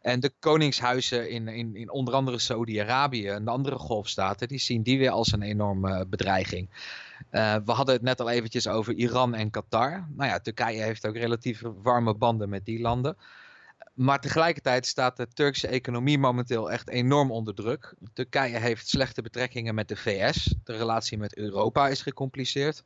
En 0.00 0.20
de 0.20 0.32
koningshuizen 0.38 1.30
in, 1.30 1.48
in, 1.48 1.76
in 1.76 1.90
onder 1.90 2.14
andere 2.14 2.38
Saudi-Arabië 2.38 3.28
en 3.28 3.44
de 3.44 3.50
andere 3.50 3.78
golfstaten, 3.78 4.48
die 4.48 4.58
zien 4.58 4.82
die 4.82 4.98
weer 4.98 5.10
als 5.10 5.32
een 5.32 5.42
enorme 5.42 6.06
bedreiging. 6.06 6.70
we 7.30 7.72
hadden 7.72 7.94
het 7.94 8.02
net 8.02 8.20
al 8.20 8.30
eventjes 8.30 8.68
over 8.68 8.94
Iran 8.94 9.34
en 9.34 9.50
Qatar. 9.50 10.08
Nou 10.16 10.30
ja, 10.30 10.40
Turkije 10.40 10.82
heeft 10.82 11.06
ook 11.06 11.16
relatief 11.16 11.62
warme 11.82 12.14
banden 12.14 12.48
met 12.48 12.64
die 12.64 12.80
landen. 12.80 13.16
Maar 13.94 14.20
tegelijkertijd 14.20 14.86
staat 14.86 15.16
de 15.16 15.28
Turkse 15.28 15.66
economie 15.66 16.18
momenteel 16.18 16.70
echt 16.70 16.88
enorm 16.88 17.30
onder 17.30 17.54
druk. 17.54 17.94
Turkije 18.12 18.58
heeft 18.58 18.88
slechte 18.88 19.22
betrekkingen 19.22 19.74
met 19.74 19.88
de 19.88 19.96
VS. 19.96 20.54
De 20.64 20.76
relatie 20.76 21.18
met 21.18 21.36
Europa 21.36 21.88
is 21.88 22.02
gecompliceerd. 22.02 22.82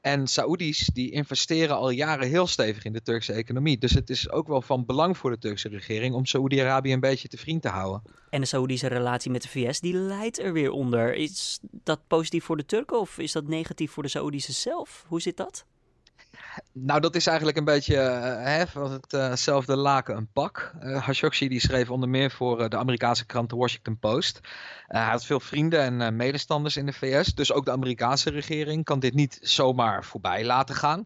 En 0.00 0.26
Saoedi's 0.26 0.90
die 0.92 1.10
investeren 1.10 1.76
al 1.76 1.90
jaren 1.90 2.28
heel 2.28 2.46
stevig 2.46 2.84
in 2.84 2.92
de 2.92 3.02
Turkse 3.02 3.32
economie. 3.32 3.78
Dus 3.78 3.92
het 3.92 4.10
is 4.10 4.30
ook 4.30 4.46
wel 4.46 4.62
van 4.62 4.86
belang 4.86 5.16
voor 5.16 5.30
de 5.30 5.38
Turkse 5.38 5.68
regering 5.68 6.14
om 6.14 6.26
Saoedi-Arabië 6.26 6.92
een 6.92 7.00
beetje 7.00 7.28
te 7.28 7.36
vriend 7.36 7.62
te 7.62 7.68
houden. 7.68 8.02
En 8.30 8.40
de 8.40 8.46
Saoedische 8.46 8.86
relatie 8.88 9.30
met 9.30 9.42
de 9.42 9.48
VS 9.48 9.80
die 9.80 9.94
leidt 9.94 10.38
er 10.38 10.52
weer 10.52 10.70
onder. 10.70 11.14
Is 11.14 11.58
dat 11.70 12.06
positief 12.06 12.44
voor 12.44 12.56
de 12.56 12.66
Turken 12.66 13.00
of 13.00 13.18
is 13.18 13.32
dat 13.32 13.46
negatief 13.46 13.92
voor 13.92 14.02
de 14.02 14.08
Saoedische 14.08 14.52
zelf? 14.52 15.04
Hoe 15.08 15.20
zit 15.20 15.36
dat? 15.36 15.64
Nou, 16.72 17.00
dat 17.00 17.14
is 17.14 17.26
eigenlijk 17.26 17.56
een 17.56 17.64
beetje 17.64 17.94
uh, 17.94 18.44
hè, 18.44 18.66
van 18.66 19.02
hetzelfde 19.08 19.72
uh 19.72 19.78
laken 19.78 20.16
een 20.16 20.32
pak. 20.32 20.72
Uh, 20.82 21.08
die 21.48 21.60
schreef 21.60 21.90
onder 21.90 22.08
meer 22.08 22.30
voor 22.30 22.68
de 22.68 22.76
Amerikaanse 22.76 23.26
krant 23.26 23.48
The 23.48 23.56
Washington 23.56 23.98
Post. 23.98 24.40
hij 24.86 25.10
had 25.10 25.24
veel 25.24 25.40
vrienden 25.40 26.02
en 26.02 26.16
medestanders 26.16 26.76
in 26.76 26.86
de 26.86 26.92
VS. 26.92 27.34
Dus 27.34 27.52
ook 27.52 27.64
de 27.64 27.70
Amerikaanse 27.70 28.30
regering 28.30 28.84
kan 28.84 29.00
dit 29.00 29.14
niet 29.14 29.38
zomaar 29.40 30.04
voorbij 30.04 30.44
laten 30.44 30.74
gaan. 30.74 31.04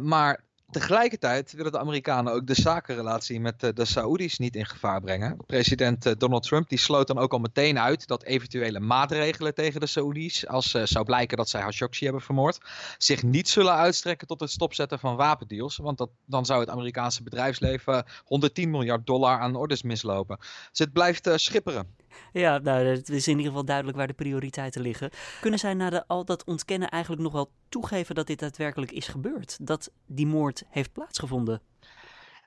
maar 0.00 0.44
Tegelijkertijd 0.72 1.52
willen 1.52 1.72
de 1.72 1.78
Amerikanen 1.78 2.32
ook 2.32 2.46
de 2.46 2.54
zakenrelatie 2.54 3.40
met 3.40 3.60
de, 3.60 3.72
de 3.72 3.84
Saoedi's 3.84 4.38
niet 4.38 4.56
in 4.56 4.66
gevaar 4.66 5.00
brengen. 5.00 5.36
President 5.46 6.06
eh, 6.06 6.12
Donald 6.18 6.42
Trump 6.42 6.68
die 6.68 6.78
sloot 6.78 7.06
dan 7.06 7.18
ook 7.18 7.32
al 7.32 7.38
meteen 7.38 7.78
uit 7.78 8.06
dat 8.06 8.24
eventuele 8.24 8.80
maatregelen 8.80 9.54
tegen 9.54 9.80
de 9.80 9.86
Saoedi's, 9.86 10.46
als 10.46 10.74
uh, 10.74 10.82
zou 10.84 11.04
blijken 11.04 11.36
dat 11.36 11.48
zij 11.48 11.60
Khashoggi 11.60 12.04
hebben 12.04 12.22
vermoord, 12.22 12.58
zich 12.98 13.22
niet 13.22 13.48
zullen 13.48 13.74
uitstrekken 13.74 14.26
tot 14.26 14.40
het 14.40 14.50
stopzetten 14.50 14.98
van 14.98 15.16
wapendeals. 15.16 15.76
Want 15.76 15.98
dat, 15.98 16.10
dan 16.26 16.46
zou 16.46 16.60
het 16.60 16.70
Amerikaanse 16.70 17.22
bedrijfsleven 17.22 18.04
110 18.24 18.70
miljard 18.70 19.06
dollar 19.06 19.38
aan 19.38 19.56
orders 19.56 19.82
mislopen. 19.82 20.36
Dus 20.38 20.78
het 20.78 20.92
blijft 20.92 21.28
schipperen. 21.34 22.01
Ja, 22.32 22.58
nou, 22.58 22.84
het 22.84 23.08
is 23.08 23.26
in 23.26 23.36
ieder 23.36 23.50
geval 23.50 23.64
duidelijk 23.64 23.96
waar 23.96 24.06
de 24.06 24.12
prioriteiten 24.12 24.80
liggen. 24.80 25.10
Kunnen 25.40 25.58
zij 25.58 25.74
na 25.74 25.90
de, 25.90 26.06
al 26.06 26.24
dat 26.24 26.44
ontkennen 26.44 26.88
eigenlijk 26.88 27.22
nog 27.22 27.32
wel 27.32 27.50
toegeven 27.68 28.14
dat 28.14 28.26
dit 28.26 28.38
daadwerkelijk 28.38 28.92
is 28.92 29.08
gebeurd? 29.08 29.56
Dat 29.60 29.90
die 30.06 30.26
moord 30.26 30.64
heeft 30.68 30.92
plaatsgevonden? 30.92 31.60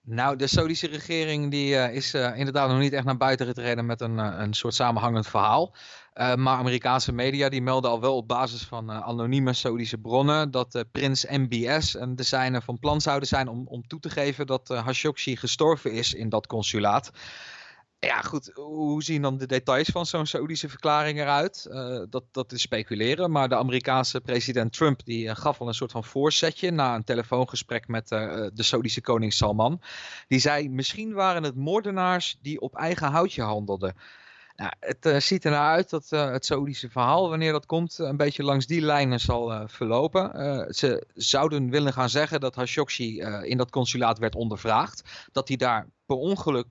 Nou, 0.07 0.35
de 0.35 0.47
Saudische 0.47 0.87
regering 0.87 1.51
die, 1.51 1.73
uh, 1.73 1.93
is 1.93 2.13
uh, 2.13 2.37
inderdaad 2.37 2.69
nog 2.69 2.79
niet 2.79 2.93
echt 2.93 3.05
naar 3.05 3.17
buiten 3.17 3.45
getreden 3.45 3.85
met 3.85 4.01
een, 4.01 4.17
uh, 4.17 4.35
een 4.37 4.53
soort 4.53 4.73
samenhangend 4.73 5.27
verhaal. 5.27 5.75
maar 6.13 6.57
Amerikaanse 6.57 7.11
media 7.11 7.49
die 7.49 7.61
melden 7.61 7.89
al 7.89 8.01
wel 8.01 8.15
op 8.15 8.27
basis 8.27 8.63
van 8.63 8.91
anonieme 8.91 9.53
Saudische 9.53 9.97
bronnen 9.97 10.51
dat 10.51 10.85
prins 10.91 11.25
MBS 11.25 11.95
en 11.95 12.15
de 12.15 12.23
zijnen 12.23 12.61
van 12.61 12.79
plan 12.79 13.01
zouden 13.01 13.27
zijn 13.27 13.47
om, 13.47 13.67
om 13.67 13.87
toe 13.87 13.99
te 13.99 14.09
geven 14.09 14.47
dat 14.47 14.67
Khashoggi 14.67 15.35
gestorven 15.35 15.91
is 15.91 16.13
in 16.13 16.29
dat 16.29 16.47
consulaat. 16.47 17.11
Ja, 17.99 18.21
goed. 18.21 18.51
Hoe 18.53 19.03
zien 19.03 19.21
dan 19.21 19.37
de 19.37 19.47
details 19.47 19.89
van 19.89 20.05
zo'n 20.05 20.25
Saoedische 20.25 20.69
verklaring 20.69 21.19
eruit? 21.19 21.67
Uh, 21.69 22.03
dat, 22.09 22.23
dat 22.31 22.51
is 22.51 22.61
speculeren. 22.61 23.31
Maar 23.31 23.49
de 23.49 23.55
Amerikaanse 23.55 24.21
president 24.21 24.73
Trump 24.73 25.05
die 25.05 25.25
uh, 25.25 25.35
gaf 25.35 25.61
al 25.61 25.67
een 25.67 25.73
soort 25.73 25.91
van 25.91 26.03
voorzetje 26.03 26.71
na 26.71 26.95
een 26.95 27.03
telefoongesprek 27.03 27.87
met 27.87 28.11
uh, 28.11 28.47
de 28.53 28.63
Saoedische 28.63 29.01
koning 29.01 29.33
Salman. 29.33 29.81
Die 30.27 30.39
zei: 30.39 30.69
misschien 30.69 31.13
waren 31.13 31.43
het 31.43 31.55
moordenaars 31.55 32.37
die 32.41 32.61
op 32.61 32.75
eigen 32.75 33.11
houtje 33.11 33.41
handelden. 33.41 33.95
Nou, 34.55 34.71
het 34.79 35.05
uh, 35.05 35.19
ziet 35.19 35.45
er 35.45 35.51
naar 35.51 35.69
uit 35.69 35.89
dat 35.89 36.07
uh, 36.11 36.31
het 36.31 36.45
Saoedische 36.45 36.89
verhaal, 36.89 37.29
wanneer 37.29 37.51
dat 37.51 37.65
komt, 37.65 37.97
een 37.97 38.17
beetje 38.17 38.43
langs 38.43 38.65
die 38.65 38.81
lijnen 38.81 39.19
zal 39.19 39.67
verlopen. 39.67 40.31
ze 40.73 41.07
zouden 41.13 41.69
willen 41.69 41.93
gaan 41.93 42.09
zeggen 42.09 42.39
dat 42.39 42.53
Khashoggi 42.53 43.19
in 43.43 43.57
dat 43.57 43.69
consulaat 43.69 44.19
werd 44.19 44.35
ondervraagd. 44.35 45.29
Dat 45.31 45.47
hij 45.47 45.57
daar 45.57 45.87
per 46.05 46.15
ongeluk 46.15 46.65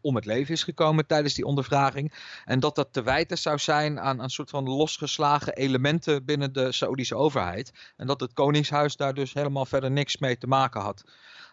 om 0.00 0.14
het 0.14 0.24
leven 0.24 0.54
is 0.54 0.62
gekomen 0.62 1.06
tijdens 1.06 1.34
die 1.34 1.44
ondervraging. 1.44 2.12
En 2.44 2.60
dat 2.60 2.74
dat 2.74 2.92
te 2.92 3.02
wijten 3.02 3.38
zou 3.38 3.58
zijn 3.58 4.00
aan 4.00 4.20
een 4.20 4.30
soort 4.30 4.50
van 4.50 4.68
losgeslagen 4.68 5.54
elementen 5.56 6.24
binnen 6.24 6.52
de 6.52 6.72
Saoedische 6.72 7.14
overheid. 7.14 7.72
En 7.96 8.06
dat 8.06 8.20
het 8.20 8.32
Koningshuis 8.32 8.96
daar 8.96 9.14
dus 9.14 9.32
helemaal 9.32 9.66
verder 9.66 9.90
niks 9.90 10.16
mee 10.16 10.38
te 10.38 10.46
maken 10.46 10.80
had. 10.80 11.04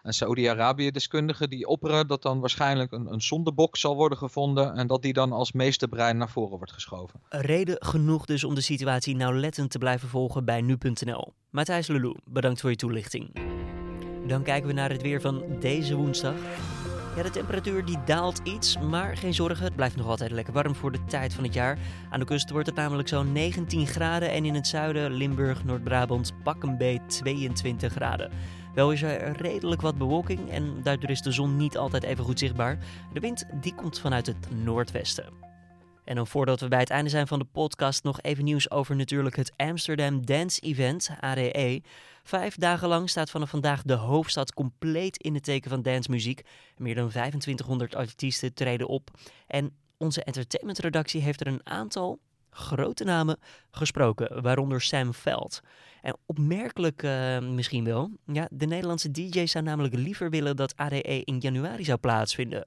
En 0.06 0.12
Saudi-Arabië-deskundigen 0.12 1.50
die 1.50 1.66
opperen 1.66 2.06
dat 2.06 2.22
dan 2.22 2.40
waarschijnlijk 2.40 2.92
een, 2.92 3.12
een 3.12 3.20
zondebok 3.20 3.76
zal 3.76 3.96
worden 3.96 4.18
gevonden 4.18 4.74
en 4.74 4.86
dat 4.86 5.02
die 5.02 5.12
dan 5.12 5.32
als 5.32 5.52
meesterbrein 5.52 6.16
naar 6.16 6.28
voren 6.28 6.56
wordt 6.56 6.72
geschoven. 6.72 7.20
Reden 7.28 7.76
genoeg 7.78 8.24
dus 8.24 8.44
om 8.44 8.54
de 8.54 8.60
situatie 8.60 9.16
nauwlettend 9.16 9.70
te 9.70 9.78
blijven 9.78 10.08
volgen 10.08 10.44
bij 10.44 10.60
nu.nl. 10.60 11.32
Matthijs 11.50 11.86
Lulu, 11.86 12.14
bedankt 12.24 12.60
voor 12.60 12.70
je 12.70 12.76
toelichting. 12.76 13.30
Dan 14.26 14.42
kijken 14.42 14.68
we 14.68 14.74
naar 14.74 14.90
het 14.90 15.02
weer 15.02 15.20
van 15.20 15.42
deze 15.60 15.94
woensdag. 15.94 16.34
Ja, 17.16 17.22
de 17.22 17.30
temperatuur 17.30 17.84
die 17.84 17.98
daalt 18.04 18.40
iets, 18.44 18.78
maar 18.78 19.16
geen 19.16 19.34
zorgen, 19.34 19.64
het 19.64 19.76
blijft 19.76 19.96
nog 19.96 20.06
altijd 20.06 20.30
lekker 20.30 20.52
warm 20.52 20.74
voor 20.74 20.92
de 20.92 21.04
tijd 21.04 21.34
van 21.34 21.44
het 21.44 21.54
jaar. 21.54 21.78
Aan 22.10 22.20
de 22.20 22.26
kust 22.26 22.50
wordt 22.50 22.66
het 22.66 22.76
namelijk 22.76 23.08
zo'n 23.08 23.32
19 23.32 23.86
graden 23.86 24.30
en 24.30 24.44
in 24.44 24.54
het 24.54 24.66
zuiden, 24.66 25.12
Limburg, 25.12 25.64
Noord-Brabant, 25.64 26.32
pak 26.42 26.62
een 26.62 26.76
beet 26.76 27.08
22 27.08 27.92
graden. 27.92 28.30
Wel 28.76 28.92
is 28.92 29.02
er 29.02 29.42
redelijk 29.42 29.80
wat 29.80 29.98
bewolking 29.98 30.50
en 30.50 30.82
daardoor 30.82 31.10
is 31.10 31.22
de 31.22 31.32
zon 31.32 31.56
niet 31.56 31.76
altijd 31.76 32.02
even 32.02 32.24
goed 32.24 32.38
zichtbaar. 32.38 32.78
De 33.12 33.20
wind 33.20 33.44
die 33.60 33.74
komt 33.74 33.98
vanuit 34.00 34.26
het 34.26 34.50
noordwesten. 34.64 35.32
En 36.04 36.14
dan 36.14 36.26
voordat 36.26 36.60
we 36.60 36.68
bij 36.68 36.78
het 36.78 36.90
einde 36.90 37.10
zijn 37.10 37.26
van 37.26 37.38
de 37.38 37.44
podcast, 37.44 38.04
nog 38.04 38.20
even 38.20 38.44
nieuws 38.44 38.70
over 38.70 38.96
natuurlijk 38.96 39.36
het 39.36 39.52
Amsterdam 39.56 40.26
Dance 40.26 40.60
Event, 40.60 41.10
ADE. 41.20 41.82
Vijf 42.22 42.56
dagen 42.56 42.88
lang 42.88 43.10
staat 43.10 43.30
vanaf 43.30 43.50
vandaag 43.50 43.82
de 43.82 43.94
hoofdstad 43.94 44.54
compleet 44.54 45.16
in 45.16 45.34
het 45.34 45.44
teken 45.44 45.70
van 45.70 45.82
dancemuziek. 45.82 46.42
Meer 46.76 46.94
dan 46.94 47.08
2500 47.08 47.94
artiesten 47.94 48.54
treden 48.54 48.88
op. 48.88 49.10
En 49.46 49.76
onze 49.96 50.24
entertainmentredactie 50.24 51.20
heeft 51.20 51.40
er 51.40 51.46
een 51.46 51.66
aantal 51.66 52.18
grote 52.56 53.04
namen 53.04 53.38
gesproken, 53.70 54.42
waaronder 54.42 54.80
Sam 54.80 55.14
Veld. 55.14 55.60
En 56.02 56.16
opmerkelijk 56.26 57.02
uh, 57.02 57.38
misschien 57.38 57.84
wel, 57.84 58.10
ja, 58.26 58.48
de 58.50 58.66
Nederlandse 58.66 59.10
DJ 59.10 59.46
zou 59.46 59.64
namelijk 59.64 59.94
liever 59.94 60.30
willen 60.30 60.56
dat 60.56 60.76
ADE 60.76 61.24
in 61.24 61.38
januari 61.38 61.84
zou 61.84 61.98
plaatsvinden. 61.98 62.66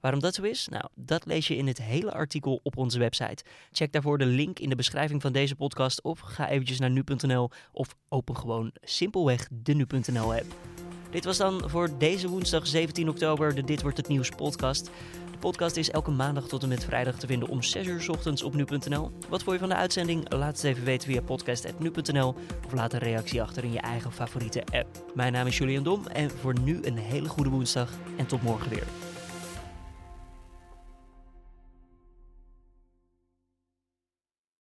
Waarom 0.00 0.20
dat 0.20 0.34
zo 0.34 0.42
is? 0.42 0.68
Nou, 0.68 0.84
dat 0.94 1.26
lees 1.26 1.48
je 1.48 1.56
in 1.56 1.66
het 1.66 1.82
hele 1.82 2.12
artikel 2.12 2.60
op 2.62 2.76
onze 2.76 2.98
website. 2.98 3.44
Check 3.72 3.92
daarvoor 3.92 4.18
de 4.18 4.26
link 4.26 4.58
in 4.58 4.68
de 4.68 4.74
beschrijving 4.74 5.22
van 5.22 5.32
deze 5.32 5.56
podcast 5.56 6.02
of 6.02 6.20
ga 6.20 6.48
eventjes 6.48 6.78
naar 6.78 6.90
nu.nl 6.90 7.50
of 7.72 7.94
open 8.08 8.36
gewoon 8.36 8.72
simpelweg 8.82 9.48
de 9.50 9.72
nu.nl 9.74 10.34
app. 10.34 10.54
Dit 11.10 11.24
was 11.24 11.36
dan 11.36 11.62
voor 11.66 11.88
deze 11.98 12.28
woensdag 12.28 12.66
17 12.66 13.08
oktober 13.08 13.54
de 13.54 13.64
Dit 13.64 13.82
Wordt 13.82 13.96
Het 13.96 14.08
Nieuws 14.08 14.28
podcast. 14.28 14.90
De 15.30 15.38
podcast 15.38 15.76
is 15.76 15.90
elke 15.90 16.10
maandag 16.10 16.48
tot 16.48 16.62
en 16.62 16.68
met 16.68 16.84
vrijdag 16.84 17.18
te 17.18 17.26
vinden 17.26 17.48
om 17.48 17.62
6 17.62 17.86
uur 17.86 18.10
ochtends 18.10 18.42
op 18.42 18.54
nu.nl. 18.54 19.10
Wat 19.28 19.42
vond 19.42 19.52
je 19.52 19.58
van 19.58 19.68
de 19.68 19.74
uitzending? 19.74 20.32
Laat 20.32 20.56
het 20.56 20.64
even 20.64 20.84
weten 20.84 21.08
via 21.08 21.22
podcast.nu.nl 21.22 22.34
of 22.66 22.72
laat 22.72 22.92
een 22.92 22.98
reactie 22.98 23.42
achter 23.42 23.64
in 23.64 23.72
je 23.72 23.80
eigen 23.80 24.12
favoriete 24.12 24.64
app. 24.72 25.04
Mijn 25.14 25.32
naam 25.32 25.46
is 25.46 25.58
Julian 25.58 25.82
Dom 25.82 26.06
en 26.06 26.30
voor 26.30 26.60
nu 26.60 26.78
een 26.82 26.98
hele 26.98 27.28
goede 27.28 27.50
woensdag 27.50 27.90
en 28.16 28.26
tot 28.26 28.42
morgen 28.42 28.70
weer. 28.70 28.86